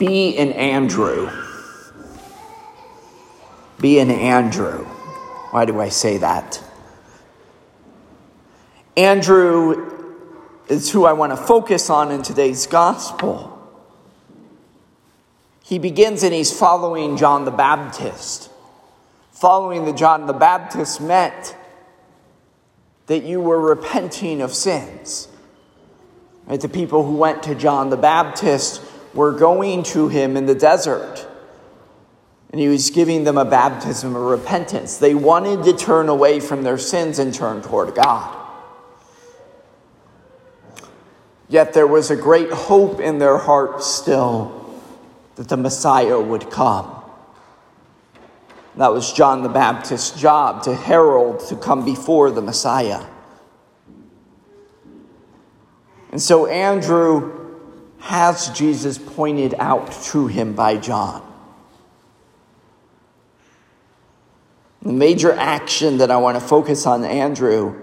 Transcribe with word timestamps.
Be 0.00 0.38
an 0.38 0.52
Andrew. 0.52 1.30
Be 3.78 3.98
an 3.98 4.10
Andrew. 4.10 4.86
Why 5.50 5.66
do 5.66 5.78
I 5.78 5.90
say 5.90 6.16
that? 6.16 6.58
Andrew 8.96 10.16
is 10.68 10.90
who 10.90 11.04
I 11.04 11.12
want 11.12 11.32
to 11.32 11.36
focus 11.36 11.90
on 11.90 12.10
in 12.12 12.22
today's 12.22 12.66
gospel. 12.66 13.58
He 15.62 15.78
begins 15.78 16.22
and 16.22 16.32
he's 16.32 16.50
following 16.50 17.18
John 17.18 17.44
the 17.44 17.50
Baptist. 17.50 18.50
Following 19.32 19.84
the 19.84 19.92
John 19.92 20.26
the 20.26 20.32
Baptist 20.32 21.02
meant 21.02 21.54
that 23.06 23.22
you 23.24 23.38
were 23.38 23.60
repenting 23.60 24.40
of 24.40 24.54
sins. 24.54 25.28
Right? 26.46 26.58
The 26.58 26.70
people 26.70 27.04
who 27.04 27.16
went 27.16 27.42
to 27.42 27.54
John 27.54 27.90
the 27.90 27.98
Baptist 27.98 28.82
were 29.14 29.32
going 29.32 29.82
to 29.82 30.08
him 30.08 30.36
in 30.36 30.46
the 30.46 30.54
desert. 30.54 31.26
And 32.50 32.60
he 32.60 32.68
was 32.68 32.90
giving 32.90 33.24
them 33.24 33.38
a 33.38 33.44
baptism 33.44 34.16
of 34.16 34.22
repentance. 34.22 34.98
They 34.98 35.14
wanted 35.14 35.64
to 35.64 35.76
turn 35.76 36.08
away 36.08 36.40
from 36.40 36.62
their 36.62 36.78
sins 36.78 37.18
and 37.18 37.32
turn 37.32 37.62
toward 37.62 37.94
God. 37.94 38.36
Yet 41.48 41.72
there 41.72 41.86
was 41.86 42.10
a 42.10 42.16
great 42.16 42.50
hope 42.50 43.00
in 43.00 43.18
their 43.18 43.38
hearts 43.38 43.86
still 43.86 44.80
that 45.36 45.48
the 45.48 45.56
Messiah 45.56 46.20
would 46.20 46.50
come. 46.50 46.96
That 48.76 48.92
was 48.92 49.12
John 49.12 49.42
the 49.42 49.48
Baptist's 49.48 50.18
job 50.18 50.62
to 50.64 50.74
herald 50.74 51.40
to 51.48 51.56
come 51.56 51.84
before 51.84 52.30
the 52.30 52.40
Messiah. 52.40 53.04
And 56.12 56.22
so 56.22 56.46
Andrew 56.46 57.39
has 58.00 58.50
Jesus 58.50 58.98
pointed 58.98 59.54
out 59.58 59.92
to 60.04 60.26
him 60.26 60.54
by 60.54 60.76
John. 60.76 61.26
The 64.82 64.92
major 64.92 65.32
action 65.32 65.98
that 65.98 66.10
I 66.10 66.16
want 66.16 66.40
to 66.40 66.46
focus 66.46 66.86
on 66.86 67.04
Andrew 67.04 67.78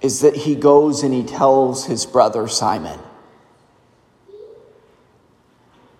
is 0.00 0.20
that 0.20 0.36
he 0.36 0.54
goes 0.54 1.02
and 1.02 1.12
he 1.12 1.24
tells 1.24 1.86
his 1.86 2.06
brother 2.06 2.46
Simon 2.46 2.98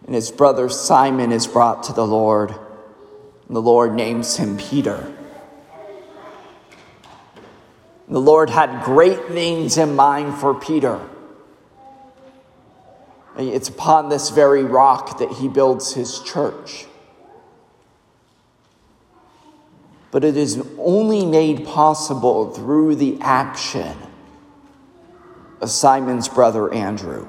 and 0.08 0.14
his 0.14 0.31
brother 0.31 0.70
Simon 0.70 1.33
is 1.33 1.47
brought 1.47 1.83
to 1.83 1.92
the 1.92 2.06
Lord. 2.06 2.48
And 2.50 3.55
the 3.55 3.60
Lord 3.60 3.92
names 3.92 4.38
him 4.38 4.56
Peter. 4.56 5.14
The 8.08 8.19
Lord 8.19 8.48
had 8.48 8.86
great 8.86 9.27
things 9.27 9.77
in 9.77 9.97
mind 9.97 10.38
for 10.38 10.55
Peter. 10.55 10.98
It's 13.39 13.69
upon 13.69 14.08
this 14.08 14.31
very 14.31 14.64
rock 14.64 15.19
that 15.20 15.31
he 15.31 15.47
builds 15.47 15.94
his 15.94 16.20
church. 16.20 16.86
But 20.11 20.25
it 20.25 20.36
is 20.36 20.61
only 20.78 21.25
made 21.25 21.64
possible 21.64 22.50
through 22.50 22.97
the 22.97 23.19
action 23.20 23.97
of 25.61 25.70
Simon's 25.70 26.28
brother 26.28 26.72
Andrew. 26.72 27.28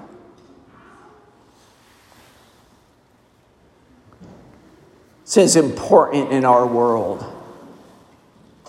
It 5.25 5.37
is 5.37 5.55
important 5.55 6.31
in 6.31 6.43
our 6.43 6.65
world 6.65 7.23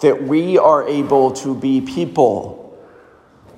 that 0.02 0.22
we 0.22 0.58
are 0.58 0.86
able 0.86 1.32
to 1.32 1.54
be 1.54 1.80
people 1.80 2.78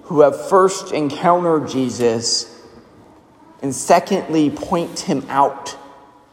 who 0.04 0.20
have 0.20 0.48
first 0.48 0.92
encountered 0.92 1.68
Jesus 1.68 2.51
and 3.62 3.74
secondly 3.74 4.50
point 4.50 4.98
him 4.98 5.24
out 5.28 5.76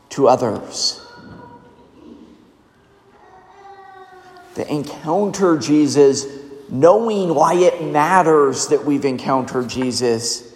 to 0.10 0.28
others. 0.28 1.06
To 4.56 4.74
encounter 4.74 5.58
Jesus 5.58 6.26
knowing 6.70 7.34
why 7.34 7.54
it 7.54 7.84
matters 7.84 8.68
that 8.68 8.84
we've 8.84 9.06
encountered 9.06 9.70
Jesus 9.70 10.54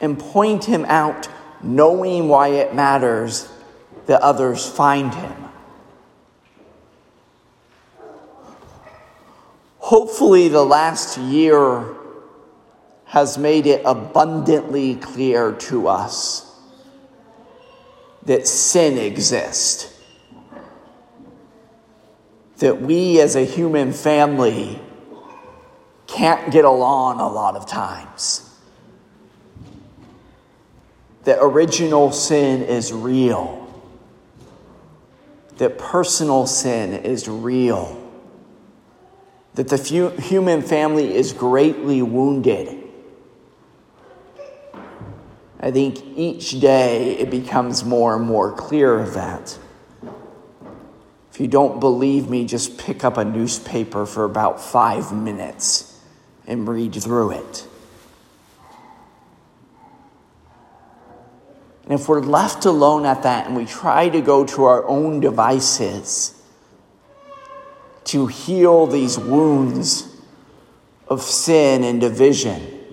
and 0.00 0.18
point 0.18 0.64
him 0.64 0.84
out 0.86 1.28
knowing 1.62 2.28
why 2.28 2.48
it 2.48 2.74
matters 2.74 3.48
that 4.06 4.20
others 4.20 4.68
find 4.68 5.14
him. 5.14 5.32
Hopefully, 9.78 10.48
the 10.48 10.64
last 10.64 11.16
year 11.18 11.94
has 13.14 13.38
made 13.38 13.64
it 13.64 13.80
abundantly 13.84 14.96
clear 14.96 15.52
to 15.52 15.86
us 15.86 16.52
that 18.24 18.44
sin 18.48 18.98
exists. 18.98 19.88
That 22.58 22.82
we 22.82 23.20
as 23.20 23.36
a 23.36 23.44
human 23.44 23.92
family 23.92 24.80
can't 26.08 26.50
get 26.50 26.64
along 26.64 27.20
a 27.20 27.28
lot 27.28 27.54
of 27.54 27.66
times. 27.66 28.50
That 31.22 31.38
original 31.40 32.10
sin 32.10 32.62
is 32.62 32.92
real 32.92 33.64
that 35.58 35.78
personal 35.78 36.46
sin 36.46 36.92
is 36.92 37.28
real, 37.28 38.00
that 39.54 39.68
the 39.68 40.10
human 40.20 40.62
family 40.62 41.14
is 41.14 41.32
greatly 41.32 42.02
wounded. 42.02 42.83
I 45.64 45.70
think 45.70 46.04
each 46.14 46.60
day 46.60 47.12
it 47.16 47.30
becomes 47.30 47.86
more 47.86 48.14
and 48.16 48.26
more 48.26 48.52
clear 48.52 48.98
of 48.98 49.14
that. 49.14 49.58
If 51.32 51.40
you 51.40 51.48
don't 51.48 51.80
believe 51.80 52.28
me, 52.28 52.44
just 52.44 52.76
pick 52.76 53.02
up 53.02 53.16
a 53.16 53.24
newspaper 53.24 54.04
for 54.04 54.24
about 54.24 54.60
five 54.60 55.10
minutes 55.10 55.98
and 56.46 56.68
read 56.68 56.94
through 56.94 57.30
it. 57.30 57.66
And 61.84 61.98
if 61.98 62.10
we're 62.10 62.20
left 62.20 62.66
alone 62.66 63.06
at 63.06 63.22
that 63.22 63.46
and 63.46 63.56
we 63.56 63.64
try 63.64 64.10
to 64.10 64.20
go 64.20 64.44
to 64.44 64.64
our 64.64 64.86
own 64.86 65.20
devices 65.20 66.42
to 68.04 68.26
heal 68.26 68.86
these 68.86 69.18
wounds 69.18 70.14
of 71.08 71.22
sin 71.22 71.84
and 71.84 72.02
division, 72.02 72.83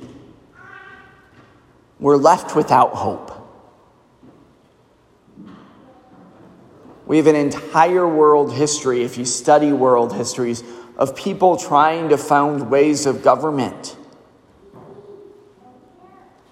we're 2.01 2.17
left 2.17 2.55
without 2.55 2.95
hope. 2.95 3.31
We 7.05 7.17
have 7.17 7.27
an 7.27 7.35
entire 7.35 8.07
world 8.07 8.53
history, 8.53 9.03
if 9.03 9.17
you 9.17 9.25
study 9.25 9.71
world 9.71 10.13
histories, 10.13 10.63
of 10.97 11.15
people 11.15 11.57
trying 11.57 12.09
to 12.09 12.17
find 12.17 12.71
ways 12.71 13.05
of 13.05 13.21
government 13.21 13.95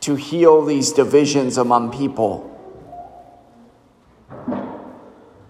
to 0.02 0.16
heal 0.16 0.64
these 0.64 0.94
divisions 0.94 1.58
among 1.58 1.98
people. 1.98 2.46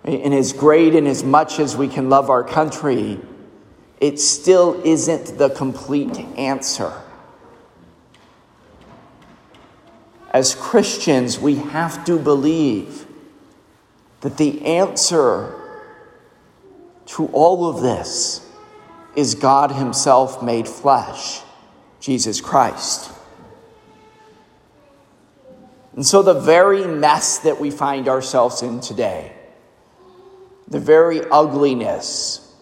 And 0.06 0.34
as 0.34 0.54
great 0.54 0.96
and 0.96 1.08
as 1.08 1.24
much 1.24 1.60
as 1.60 1.76
we 1.76 1.88
can 1.88 2.10
love 2.10 2.30
our 2.30 2.44
country, 2.44 3.20
it 4.00 4.20
still 4.20 4.82
isn't 4.86 5.38
the 5.38 5.50
complete 5.50 6.18
answer. 6.38 6.94
As 10.32 10.54
Christians, 10.54 11.40
we 11.40 11.56
have 11.56 12.06
to 12.06 12.20
believe 12.20 13.08
that 14.22 14.38
the 14.38 14.64
answer 14.66 15.56
to 17.08 17.26
all 17.28 17.68
of 17.68 17.82
this 17.82 18.46
is 19.16 19.34
God 19.34 19.72
Himself 19.72 20.44
made 20.44 20.68
flesh, 20.68 21.42
Jesus 22.00 22.42
Christ. 22.42 23.12
And 25.96 26.06
so, 26.06 26.22
the 26.22 26.40
very 26.40 26.86
mess 26.86 27.40
that 27.40 27.60
we 27.60 27.72
find 27.72 28.08
ourselves 28.08 28.62
in 28.62 28.82
today, 28.82 29.34
the 30.68 30.80
very 30.80 31.22
ugliness, 31.32 32.54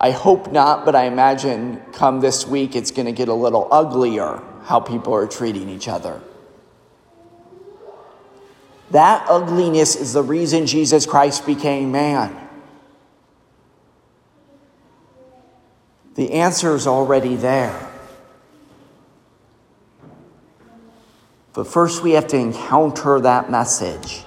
I 0.00 0.10
hope 0.10 0.50
not, 0.50 0.84
but 0.84 0.96
I 0.96 1.04
imagine 1.04 1.80
come 1.92 2.20
this 2.20 2.44
week 2.44 2.74
it's 2.74 2.90
going 2.90 3.06
to 3.06 3.12
get 3.12 3.28
a 3.28 3.34
little 3.34 3.68
uglier 3.70 4.42
how 4.64 4.80
people 4.80 5.14
are 5.14 5.26
treating 5.26 5.68
each 5.68 5.88
other. 5.88 6.20
That 8.90 9.26
ugliness 9.28 9.96
is 9.96 10.12
the 10.12 10.22
reason 10.22 10.66
Jesus 10.66 11.06
Christ 11.06 11.46
became 11.46 11.92
man. 11.92 12.36
The 16.14 16.32
answer 16.32 16.74
is 16.74 16.86
already 16.86 17.36
there. 17.36 17.88
But 21.54 21.66
first, 21.66 22.02
we 22.02 22.12
have 22.12 22.26
to 22.28 22.36
encounter 22.36 23.20
that 23.20 23.50
message. 23.50 24.24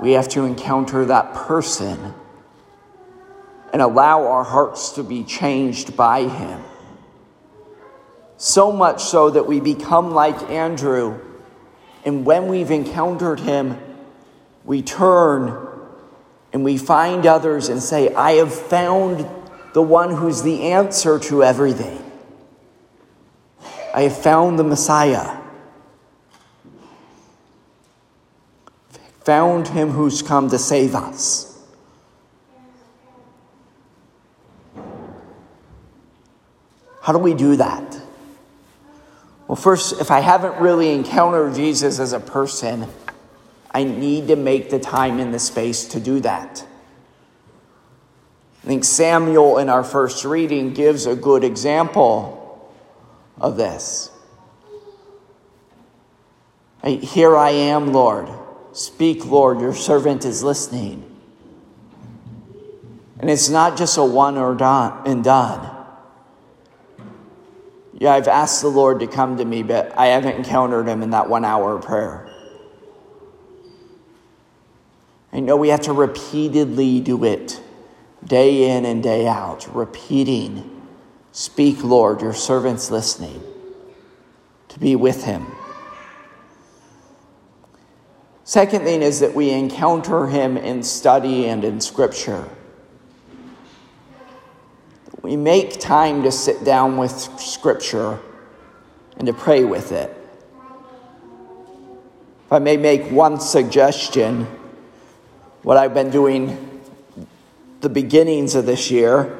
We 0.00 0.12
have 0.12 0.28
to 0.30 0.44
encounter 0.44 1.04
that 1.06 1.34
person 1.34 2.14
and 3.72 3.82
allow 3.82 4.26
our 4.26 4.44
hearts 4.44 4.92
to 4.92 5.02
be 5.02 5.22
changed 5.24 5.96
by 5.96 6.28
him. 6.28 6.62
So 8.38 8.70
much 8.70 9.02
so 9.02 9.30
that 9.30 9.46
we 9.46 9.60
become 9.60 10.12
like 10.12 10.50
Andrew 10.50 11.20
And 12.04 12.24
when 12.24 12.46
we've 12.46 12.70
encountered 12.70 13.40
him, 13.40 13.78
we 14.64 14.80
turn 14.80 15.66
and 16.52 16.64
we 16.64 16.78
find 16.78 17.26
others 17.26 17.68
and 17.68 17.82
say, 17.82 18.14
I 18.14 18.32
have 18.32 18.54
found 18.54 19.26
the 19.74 19.82
one 19.82 20.14
who's 20.14 20.42
the 20.42 20.72
answer 20.72 21.18
to 21.18 21.42
everything. 21.42 22.02
I 23.92 24.02
have 24.02 24.16
found 24.16 24.58
the 24.58 24.64
Messiah. 24.64 25.38
Found 29.24 29.68
him 29.68 29.90
who's 29.90 30.22
come 30.22 30.48
to 30.50 30.58
save 30.58 30.94
us. 30.94 31.60
How 37.02 37.12
do 37.12 37.18
we 37.18 37.34
do 37.34 37.56
that? 37.56 37.85
Well, 39.48 39.56
first, 39.56 40.00
if 40.00 40.10
I 40.10 40.20
haven't 40.20 40.60
really 40.60 40.92
encountered 40.92 41.54
Jesus 41.54 42.00
as 42.00 42.12
a 42.12 42.20
person, 42.20 42.88
I 43.70 43.84
need 43.84 44.28
to 44.28 44.36
make 44.36 44.70
the 44.70 44.78
time 44.78 45.20
and 45.20 45.32
the 45.32 45.38
space 45.38 45.84
to 45.88 46.00
do 46.00 46.20
that. 46.20 46.66
I 48.64 48.66
think 48.66 48.84
Samuel 48.84 49.58
in 49.58 49.68
our 49.68 49.84
first 49.84 50.24
reading 50.24 50.72
gives 50.72 51.06
a 51.06 51.14
good 51.14 51.44
example 51.44 52.72
of 53.38 53.56
this. 53.56 54.10
Here 56.82 57.36
I 57.36 57.50
am, 57.50 57.92
Lord. 57.92 58.28
Speak, 58.72 59.24
Lord, 59.26 59.60
your 59.60 59.74
servant 59.74 60.24
is 60.24 60.42
listening. 60.42 61.04
And 63.20 63.30
it's 63.30 63.48
not 63.48 63.78
just 63.78 63.96
a 63.98 64.04
one 64.04 64.36
or 64.36 64.54
done 64.54 65.06
and 65.06 65.22
done. 65.22 65.75
Yeah, 67.98 68.12
I've 68.12 68.28
asked 68.28 68.60
the 68.60 68.68
Lord 68.68 69.00
to 69.00 69.06
come 69.06 69.38
to 69.38 69.44
me, 69.44 69.62
but 69.62 69.96
I 69.96 70.06
haven't 70.06 70.36
encountered 70.36 70.86
him 70.86 71.02
in 71.02 71.10
that 71.10 71.30
one 71.30 71.46
hour 71.46 71.76
of 71.76 71.84
prayer. 71.84 72.30
I 75.32 75.40
know 75.40 75.56
we 75.56 75.70
have 75.70 75.82
to 75.82 75.92
repeatedly 75.92 77.00
do 77.00 77.24
it, 77.24 77.60
day 78.22 78.76
in 78.76 78.84
and 78.84 79.02
day 79.02 79.26
out, 79.26 79.66
repeating, 79.74 80.72
Speak, 81.32 81.82
Lord, 81.82 82.20
your 82.20 82.34
servant's 82.34 82.90
listening, 82.90 83.42
to 84.68 84.78
be 84.78 84.94
with 84.94 85.24
him. 85.24 85.46
Second 88.44 88.84
thing 88.84 89.02
is 89.02 89.20
that 89.20 89.34
we 89.34 89.50
encounter 89.50 90.26
him 90.26 90.56
in 90.56 90.82
study 90.82 91.46
and 91.46 91.64
in 91.64 91.80
scripture. 91.80 92.48
We 95.26 95.36
make 95.36 95.80
time 95.80 96.22
to 96.22 96.30
sit 96.30 96.62
down 96.62 96.98
with 96.98 97.10
scripture 97.10 98.20
and 99.16 99.26
to 99.26 99.32
pray 99.32 99.64
with 99.64 99.90
it. 99.90 100.16
If 102.44 102.52
I 102.52 102.60
may 102.60 102.76
make 102.76 103.10
one 103.10 103.40
suggestion, 103.40 104.46
what 105.64 105.78
I've 105.78 105.94
been 105.94 106.10
doing 106.10 106.80
the 107.80 107.88
beginnings 107.88 108.54
of 108.54 108.66
this 108.66 108.88
year 108.92 109.36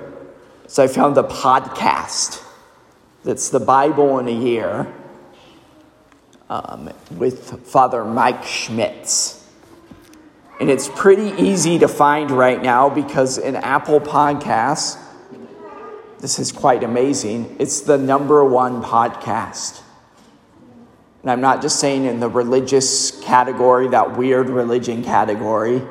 is 0.65 0.77
I 0.81 0.89
found 0.89 1.19
a 1.19 1.23
podcast 1.23 2.43
that's 3.23 3.51
the 3.51 3.61
Bible 3.61 4.19
in 4.19 4.27
a 4.27 4.33
year 4.33 4.93
um, 6.51 6.91
with 7.13 7.65
Father 7.65 8.05
Mike 8.05 8.43
Schmitz. 8.43 9.49
And 10.59 10.69
it's 10.69 10.89
pretty 10.89 11.41
easy 11.41 11.79
to 11.79 11.87
find 11.87 12.33
right 12.33 12.61
now 12.61 12.91
because 12.91 13.39
in 13.39 13.55
Apple 13.55 14.01
Podcasts, 14.01 15.01
this 16.27 16.41
is 16.41 16.51
quite 16.51 16.83
amazing. 16.83 17.55
It's 17.61 17.83
the 17.83 17.97
number 17.97 18.45
one 18.45 18.83
podcast. 18.83 19.81
And 21.23 21.31
I'm 21.31 21.41
not 21.41 21.63
just 21.63 21.79
saying 21.79 22.05
in 22.05 22.19
the 22.19 22.29
religious 22.29 23.13
category, 23.21 23.87
that 23.91 24.17
weird 24.17 24.49
religion 24.51 25.05
category 25.05 25.83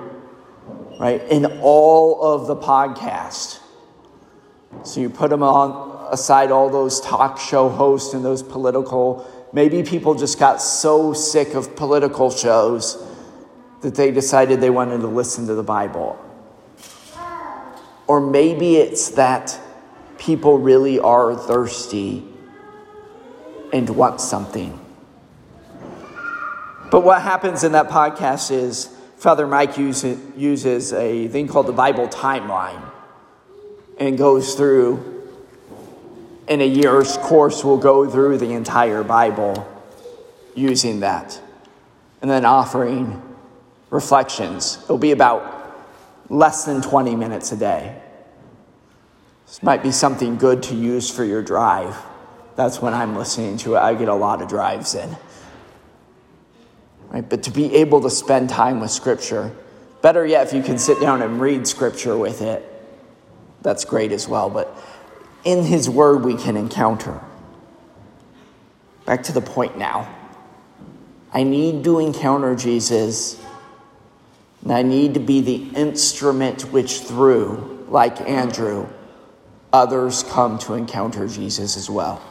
right? 1.00 1.22
In 1.30 1.46
all 1.62 2.22
of 2.22 2.48
the 2.48 2.56
podcast. 2.58 3.60
So 4.84 5.00
you 5.00 5.10
put 5.10 5.30
them 5.30 5.42
on 5.42 6.12
aside 6.12 6.52
all 6.52 6.70
those 6.70 7.00
talk 7.00 7.40
show 7.40 7.70
hosts 7.70 8.14
and 8.14 8.26
those 8.26 8.44
political. 8.44 9.26
Maybe 9.54 9.84
people 9.84 10.16
just 10.16 10.38
got 10.38 10.62
so 10.62 11.14
sick 11.14 11.54
of 11.54 11.78
political 11.78 12.30
shows 12.30 13.02
that 13.84 13.96
they 13.96 14.12
decided 14.12 14.60
they 14.60 14.70
wanted 14.70 14.98
to 15.00 15.08
listen 15.08 15.48
to 15.48 15.56
the 15.56 15.64
Bible. 15.64 16.20
Or 18.06 18.20
maybe 18.20 18.76
it's 18.76 19.12
that 19.12 19.62
people 20.26 20.58
really 20.58 21.00
are 21.00 21.36
thirsty 21.36 22.24
and 23.72 23.88
want 23.92 24.20
something. 24.20 24.80
But 26.90 27.04
what 27.04 27.22
happens 27.22 27.64
in 27.64 27.74
that 27.74 27.90
podcast 27.90 28.50
is 28.50 28.90
Father 29.18 29.46
Mike 29.46 29.78
uses, 29.78 30.94
a 30.94 31.28
thing 31.28 31.48
called 31.48 31.68
the 31.68 31.74
Bible 31.74 32.08
timeline 32.08 32.82
and 34.00 34.18
goes 34.18 34.56
through, 34.56 35.24
in 36.48 36.60
a 36.60 36.68
year's 36.68 37.18
course, 37.18 37.64
we'll 37.64 37.78
go 37.78 38.10
through 38.10 38.40
the 38.40 38.52
entire 38.54 39.04
Bible 39.04 39.68
using 40.56 41.02
that 41.02 41.40
and 42.22 42.32
then 42.32 42.46
offering 42.46 43.22
reflections. 43.92 44.80
It'll 44.86 44.98
be 44.98 45.12
about 45.12 45.52
less 46.30 46.66
than 46.66 46.82
20 46.82 47.16
minutes 47.16 47.52
a 47.52 47.58
day. 47.58 48.02
This 49.46 49.62
might 49.64 49.84
be 49.84 49.92
something 49.92 50.38
good 50.38 50.64
to 50.64 50.76
use 50.76 51.10
for 51.10 51.24
your 51.24 51.42
drive. 51.42 51.96
That's 52.56 52.82
when 52.82 52.94
I'm 52.94 53.16
listening 53.16 53.58
to 53.58 53.76
it. 53.76 53.80
I 53.80 53.94
get 53.94 54.08
a 54.08 54.16
lot 54.16 54.42
of 54.42 54.48
drives 54.48 54.96
in 54.96 55.16
right? 57.16 57.28
But 57.30 57.44
to 57.44 57.52
be 57.52 57.74
able 57.76 58.02
to 58.02 58.10
spend 58.10 58.50
time 58.50 58.82
with 58.82 58.92
Scripture, 58.92 59.52
better 60.02 60.26
yet, 60.26 60.48
if 60.48 60.54
you 60.54 60.62
can 60.62 60.78
sit 60.78 61.00
down 61.00 61.22
and 61.22 61.40
read 61.40 61.66
Scripture 61.66 62.18
with 62.18 62.42
it, 62.42 62.70
that's 63.62 63.86
great 63.86 64.12
as 64.12 64.28
well. 64.28 64.50
But 64.50 64.76
in 65.46 65.64
His 65.64 65.90
Word, 65.90 66.26
we 66.26 66.36
can 66.36 66.58
encounter. 66.58 67.22
Back 69.06 69.24
to 69.24 69.32
the 69.32 69.42
point 69.42 69.78
now. 69.78 70.14
I 71.32 71.44
need 71.44 71.84
to 71.86 72.00
encounter 72.00 72.54
Jesus, 72.56 73.42
and 74.62 74.74
I 74.74 74.82
need 74.82 75.14
to 75.14 75.20
be 75.22 75.42
the 75.42 75.70
instrument 75.76 76.64
which, 76.74 77.00
through, 77.00 77.86
like 77.90 78.20
Andrew, 78.22 78.88
others 79.76 80.24
come 80.24 80.58
to 80.58 80.74
encounter 80.74 81.28
Jesus 81.28 81.76
as 81.76 81.90
well. 81.90 82.22